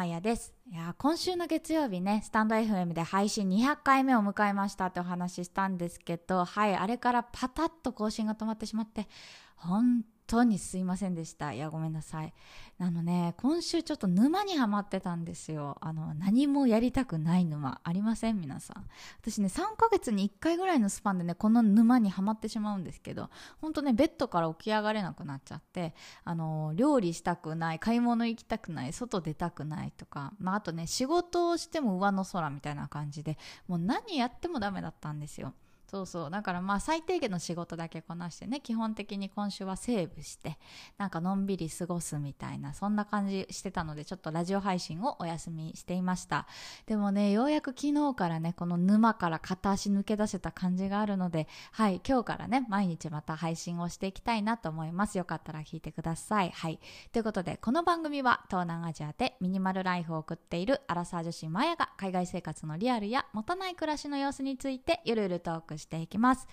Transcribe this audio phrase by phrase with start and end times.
[0.00, 0.54] まやです。
[0.72, 9.08] いや今週の月曜日ねスタンド FM で配信200回目を迎えましたってお話ししたんですけどはいあれからパタッと更新が止まってしまって
[9.56, 11.52] 本当にすいませんでした。
[11.52, 12.32] いや、ごめんなさい。
[12.78, 15.76] あのね、今週ちょっと沼にはまってたんですよ。
[15.80, 17.80] あの、何もやりたくない沼。
[17.82, 18.40] ありません？
[18.40, 18.86] 皆さん。
[19.20, 23.28] 私ね、3ヶ月に1回ぐらいのスパンでね、この沼にはまってしまうんですけど、
[23.60, 35.54] ほんとね、ベッドから起き上がれなくなっちゃって、あの、料理したくない、買い物行きたくない、外出たくないとか、まあ、あとね、仕事をしても上の空みたいな感じで、もう何やってもダメだったんですよ。
[35.90, 36.30] そうそう。
[36.30, 40.56] だからまあ最低限の仕事だけこなしてね基本的に今週はセーブして
[40.98, 46.46] なんかのんびり過ごすみたいなそんな感じしてたのでちょっとラジオ配信をお休みしていました。
[46.86, 55.18] でもねようやく昨日からねこの沼から片足抜け出せた感じがあるのではい今日からね毎日また配信をしていきたいなと思います。
[55.18, 56.50] よかったら聞いてください。
[56.50, 56.78] はい。
[57.10, 66.46] ということでこの番組は東南アジアでミニマルライフを送っているアラサー女子マヤが海外生活のリアルや持たない暮らしの様子についてゆるゆるトークしていきます。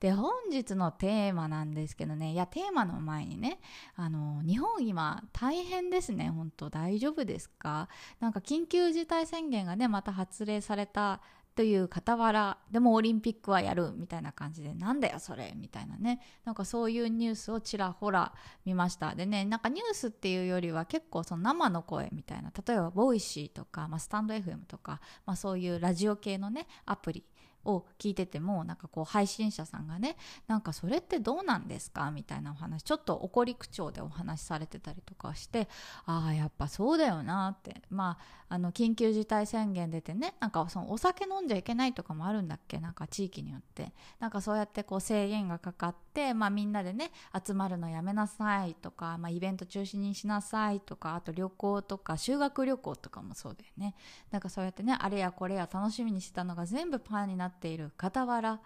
[0.00, 2.32] で本日のテーマなんですけどね。
[2.32, 3.60] いやテーマの前にね
[3.94, 6.28] あの日本今大変ですね。
[6.30, 7.88] 本当大丈夫ですか？
[8.18, 11.20] なんか緊急事態宣言がねまた発令された
[11.54, 16.20] という傍らでもオリンピックはやるみたいな感じでなんだよそれみたいなね。
[16.44, 18.32] なんかそういうニュースをちらほら
[18.64, 19.14] 見ました。
[19.14, 22.50] でねなんかニュースっていうよりは結構その生の声みたいな。
[22.66, 27.22] 例えば Voicy とか、まあ、 stand.fm とか、まあ、そういうラジオ系のねアプリ
[27.64, 35.68] を聞いててもなんかこう配信者さんがねなんかそれってどうなんですかみたいなお話ちょっと怒り口調でお話しされてたりとかして
[36.06, 37.82] ああやっぱそうだよなって。
[37.90, 42.80] まああの緊急事態宣言出てねなんかそのお酒飲んじゃいけないとかもあるんだっけ？
[42.80, 43.94] なんか地域によって。
[44.20, 47.12] なんかそうやってこう制限がかかってまあみんなでね
[47.46, 53.94] 集まるのやめなさいとか、まあ、イベント中止にしなさいとかあと旅行とか修学旅行とかもそうだよね。
[54.30, 58.60] なんかそうやってねあれやこれや楽しみにしてたのが全部パンになってっている傍ら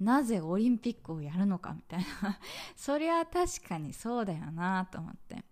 [0.00, 2.38] なぜオリンピックをやるのかみたいな。
[2.74, 5.44] そりゃ確かにそうだよなと思って。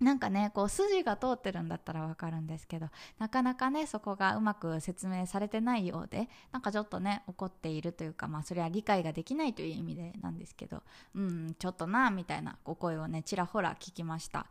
[0.00, 2.88] なんかねこう筋が通ってるんだったらわかるんですけど
[3.18, 10.82] なかなかねそこがうまく説明されてないようでなんかちょっとね怒っているというかまあそれは理解ができないという意味でなんですけど
[11.14, 14.46] うんちょっとなみたいなお声をねちらほら聞きました。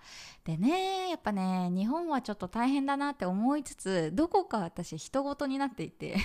[0.46, 6.16] でねやっぱね日本はちょっと大変だなって思いつつどこか私人事になっていて。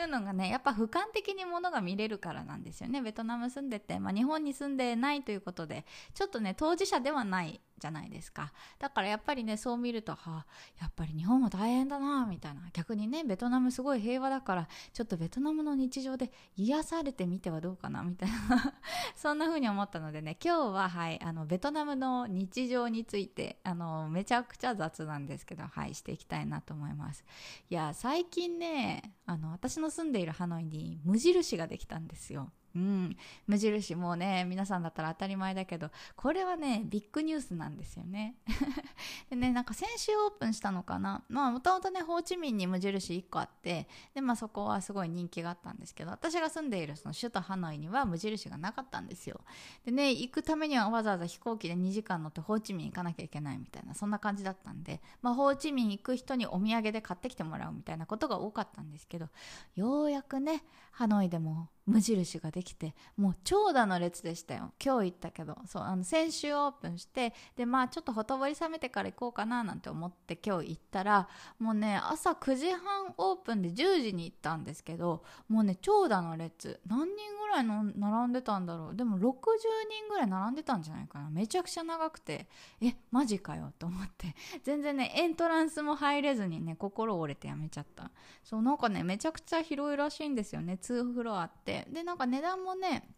[0.00, 3.00] いうのがねやっぱ俯瞰的にものが見れるからなんですよね。
[3.02, 5.84] ベトナム住んでて、まあ、日本に住んでないということで
[6.14, 8.52] ちょっとね当事者ではないじゃないですか。
[8.78, 10.46] だからやっぱりねそう見るとはあ
[10.80, 12.60] やっぱり日本も大変だなみたいな。
[12.72, 18.74] 逆にねベトナムすごい平和だからちょっとベトナムの日常で癒されてみてはどうかなみたいな。
[19.16, 27.24] そんな風に思ったのでね今日ははいあのベトナムの日常についてあのめちゃくちゃ雑なんですけどはいしていきたいなと思います。
[27.70, 32.52] いや最近ねあの私の住んでいるハノイに無印ができたんですよ。
[32.74, 33.16] うん、
[33.46, 38.36] 無印もうね皆さんだったら当たり前だけどこれはねビッグニュースなんですよね。
[39.28, 41.24] でねなんか先週オープンしたのかな？
[41.28, 49.40] まあもともとねホーチミンに無印1個あってでまあそこはすごい人気があったんですけど私が住んでいるその首都ハノイには無印がなかったんですよ。
[49.84, 59.28] でね行くためにはわざわざ飛行機で2時間乗ってホーチミン行かなきゃいけないみたいなそんな感じだったんで、まあ、ホーチミン行く人にお土産で買ってきてもらうみたいなことが多かったんですけど
[59.74, 64.72] ようやくねハノイでも無印ができてもう長蛇の列でしたよ。
[64.82, 65.56] 今日行ったけど。
[65.66, 71.28] そうあの先週オープンしてでまあちょっとほとぼり冷めてから行こうかななんて思って今日行ったら
[71.58, 76.80] もうね朝9時半オープンで10時に行ったんですけどもうね長蛇の列。
[76.86, 78.96] 何人ぐらいの並んでたんだろう。
[78.96, 81.28] でも60人ぐらい並んでたんじゃないかな。
[81.30, 82.48] めちゃくちゃ長くて。
[82.80, 84.34] えマジかよと思って。
[84.62, 88.10] 全然ねエントランスも入れずにね心折れてやめちゃった。
[88.44, 90.78] そうなんかねめちゃくちゃ広いらしいんですよね。
[90.80, 91.79] 2フロアって。
[91.90, 93.08] でなんか値段もね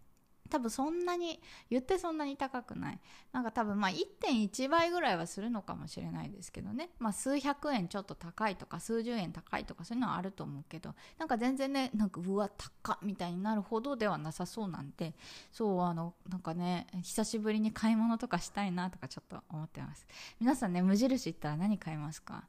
[0.50, 1.40] 多分そんなに
[1.70, 3.00] 言ってそんなに高くない。
[3.32, 6.90] なんか多分まあ1.1倍ぐらいはするのかもしれないですけどね。
[6.98, 15.14] まあ数百円ちょっと高いとか数十円高いとかそういうのはあると思うけどなんか全然ねなんかうわ高っみたいになるほどではなさそうなんで
[15.52, 20.06] そうあのなんかね久しぶりに買い物とかしたいなとかちょっと思ってます。
[20.38, 22.44] 皆さんね無印行ったら何買いますか？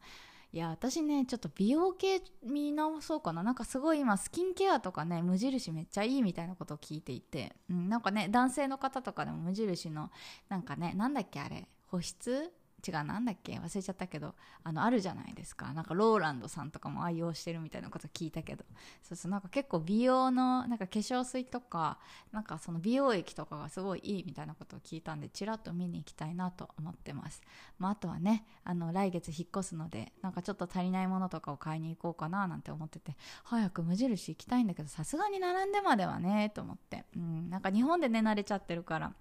[0.54, 3.42] いや私ねちょっと美容系見直そうかな。
[3.42, 10.12] なんかすごい今スキンケアとかね無印めっちゃいいみたいなことを聞いていて、うん、なんかね男性の方とかでも無印の
[10.50, 12.54] なんかねなんだっけあれ保湿
[12.86, 13.54] 違うなんだっけ？
[13.54, 15.74] 忘れちゃったけどあのあるじゃないですか。
[15.74, 18.66] なんかローランドさんとかも愛用してるみたいなこと聞いたけど。
[19.02, 22.00] そうそうなんか結構美容のなんか化粧水とか
[22.32, 27.42] なんかその美容液とかがすごいいいみたいなことを聞いたんでちらっと見に行きたいなと思ってます、
[27.80, 39.14] まあ、あとはねあの来月引っ越すのでなんかちょっと足りないものとかを買いに行こうかななんて思ってて早く無印行きたいんだけどさすがに並んでまではねと思って、うん、なんか日本でね慣れちゃってるから。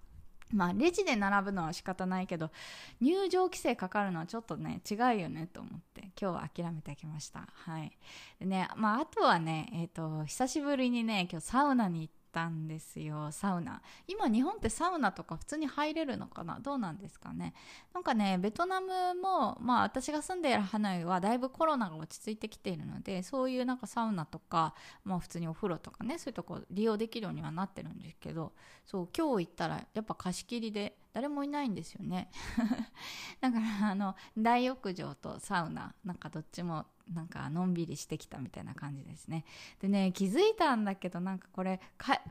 [0.52, 2.50] まあ、レジで並ぶのは仕方ないけど
[3.00, 7.48] 入場規制かかるのはちょっとね違うよねと思って今日は諦めてきました。
[7.52, 7.92] はい。
[8.38, 13.30] でねまああとはねえっ、ー、と久しぶりにね今日サウナに行ってたんですよ。
[13.30, 13.82] サウナ。
[14.08, 16.58] 今日本ってサウナとか普通に入れるのかな？
[16.60, 17.54] どうなんですかね？
[17.92, 24.74] なんかねベトナムもまあ私が住んでいるハノイはだいぶコロナが落ち着いてきているのでそういうなんかサウナとか
[25.04, 28.52] まあ普通にお風呂とかねそういうとこ利用できるようにはなってるんですけど
[28.84, 32.30] そう今日行ったらやっぱ貸し切りで誰もいないんですよね。
[33.40, 39.44] だからあの大浴場とサウナなんかどっちもなんかのんびりしてきたみたいな感じですね。
[39.80, 41.80] でね気づいたんだけどなんかこれ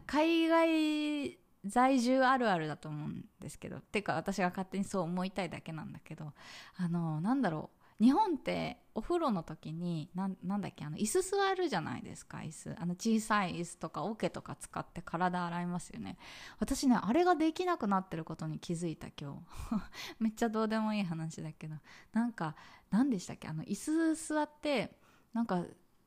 [0.05, 3.79] 海外在住あるあるだと思うんですけど。
[3.79, 6.33] てか私が勝手にそう思いたいだけなんだけど。
[6.77, 7.80] あのなんだろう。
[8.01, 12.75] 日本ってお風呂の時になんだっけあの椅子座るじゃないですか椅子。
[12.79, 16.17] あの小さい椅子とか桶とか使って体洗いますよね。
[16.59, 19.81] 私ねあれができなくなってることに気づいた今日。
[20.19, 21.75] めっちゃどうでもいい話だけど。
[22.11, 22.55] なんか
[22.89, 24.97] 何でしたっけあの椅子座って
[25.31, 25.63] なんか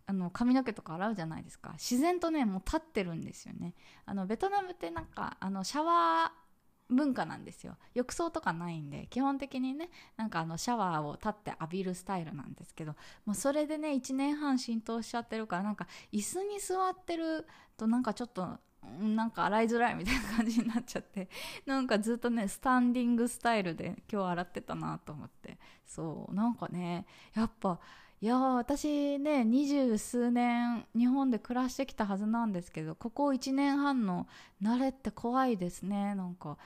[0.06, 1.74] あの髪の毛とか洗うじゃないですか。
[1.74, 3.74] 自然とねもう立ってるんですよね。
[4.04, 6.43] あのベトナムってなんかあのシャワー
[6.94, 7.76] 文化なんですよ。
[7.94, 12.94] 浴槽とかないんで基本的にねなんかあのシャワーを立って浴びるスタイルなんですけど
[13.24, 17.46] もうそれでね1年半浸透しちゃってるからなんか椅子に座ってる
[17.76, 18.58] となんかちょっと
[19.00, 21.28] なんか洗いづらいみたいな感じになっちゃって
[21.66, 25.58] なんかずっとねスタンディングスタイルで今日洗ってたなと思って。
[25.86, 27.78] そうなんかねやっぱ
[28.20, 34.26] いや私ね二十数年日本で暮らしてきたはずなんですけどここ1年半の
[34.62, 36.56] 慣れって怖いですねなんか。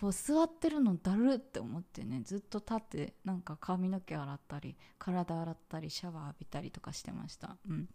[0.00, 7.56] こう座ってるのだるって思ってねずっと立ってなんか髪の毛洗ったり体洗ったりシャワー浴びたりとかしてました。
[7.68, 7.88] うん。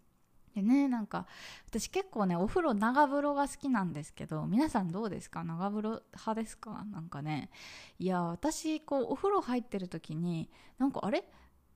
[0.54, 1.26] でねなんか
[1.68, 5.44] 私結構ねお風呂長風呂が好きなんですけど皆さんどうですか？
[5.44, 6.84] 長風呂派ですか？
[6.90, 7.50] なんかね。
[7.98, 11.24] いや私こうお風呂入ってる時になんかあれ？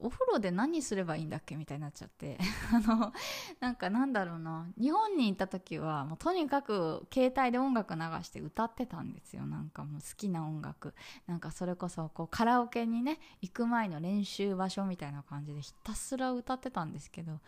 [0.03, 1.57] お風呂で何すればいいんだっけ？
[1.57, 2.39] みたいになっちゃって。
[2.73, 3.13] あの
[3.61, 4.67] なんかなんだろうな。
[4.79, 9.47] 日本に行った時はもうとにかく携帯で音楽流して歌ってたんですよ。
[9.47, 10.95] なんかもう好きな音楽。
[11.27, 17.41] なんかそれこそこうカラオケにね行く前の練習場所みたいな感じでひたすら歌ってたんですけど。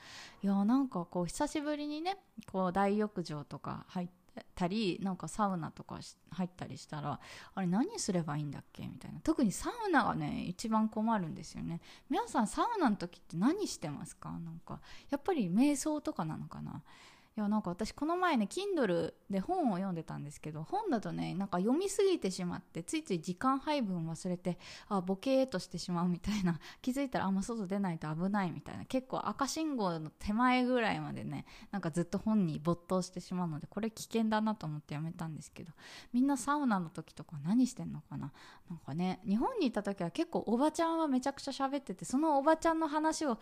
[0.42, 2.18] いやなんかこう久しぶりにね
[2.50, 4.23] こう大浴場とか入って
[4.54, 5.98] たりなんかサウナとか
[6.30, 7.20] 入ったりしたら
[7.54, 8.82] あれ何すればいいんだっけ？
[8.82, 9.20] みたいな。
[9.20, 11.80] 特にサウナがね一番困るんですよね。
[12.10, 14.30] 皆さんサウナの時って何してますか？
[14.30, 16.82] なんかやっぱり瞑想とかなのかな？
[17.36, 24.56] いやなんか私この前ね Kindle で本を読んでたんですけど本だとねなんか読みすぎてしまってついつい時間配分忘れて
[24.88, 35.72] あボケーとしてしまうみたいな 気づいたらあんま外出ないと危ないみたいな結構赤信号の手前ぐらいまでねなんかずっと本に没頭してしまうのでこれ危険だなと思ってやめたんですけど
[36.12, 38.32] みんなサウナの時とか何してんのかな？
[38.70, 43.40] なんかね日本にいた時は結構おばちゃんはめちゃくちゃ喋っててそのおばちゃんの話を盗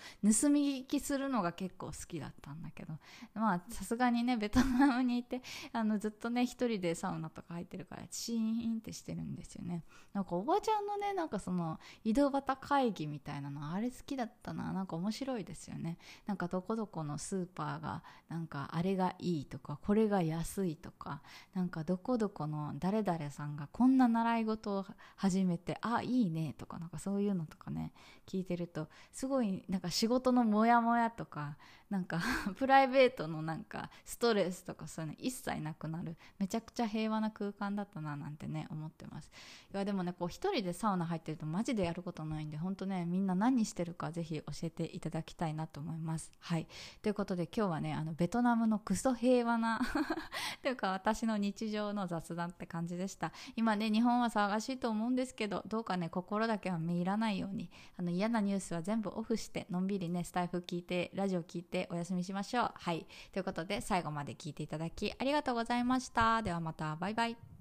[0.49, 2.94] み聞きするのが結構好きだったんだけど
[3.35, 5.43] まあさすがにねベトナムにいて
[5.73, 9.84] あのずっとね一人でサウナとか入ってるからシーンってしてるんですよね。
[10.12, 14.72] なんかおばちゃんのねなんかその井戸端会議みたいなのあれ好きだったな。
[14.72, 15.98] なんか面白いですよね。
[16.27, 21.22] なんかどこどこのスーパーがなんかあれがいいとかこれが安いとか
[21.53, 24.86] なんかどこどこの誰々さんがこんな習い事を
[25.17, 27.93] 始めてあいいねとかなんかそういうのとかね
[28.27, 31.56] 聞いてるとすごいなんか仕事のモヤモヤとか
[31.93, 32.22] なんか
[32.56, 36.17] プライベートのなんかストレスとかそういうの一切なくなる。
[36.39, 39.31] めちゃくちゃ平和な空間だったななんてね思ってます。
[39.75, 46.32] いやでもねこう一人でサウナ入ってるとマジでやることないんで本当ねみんな何してるかぜひ教えていただきたいなと思います。
[46.41, 46.67] はい。
[47.03, 49.79] ということで今日はねあのベトナムのクソ平和な
[50.63, 53.32] というか私の日常の雑談って感じでした。
[53.55, 57.69] 今ね日本は騒がしいと思うんですけどどうかね心だけはめいらないように
[57.99, 62.70] あの嫌なニュースは全部オフしてのんびりねスタイフ聞いてラジオ聞いてお休みしましょう。
[62.74, 63.06] はい。
[63.32, 66.43] ということで最後まで聞いていただきありがとうございました。
[66.43, 66.96] ではまた。
[66.96, 67.52] バイバイ。